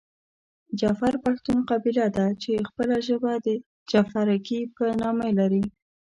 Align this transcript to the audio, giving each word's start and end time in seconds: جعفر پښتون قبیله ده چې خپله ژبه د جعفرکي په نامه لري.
جعفر 0.79 1.13
پښتون 1.25 1.57
قبیله 1.69 2.05
ده 2.17 2.25
چې 2.41 2.65
خپله 2.69 2.95
ژبه 3.07 3.33
د 3.45 3.47
جعفرکي 3.91 4.59
په 4.75 4.85
نامه 5.01 5.27
لري. 5.39 5.63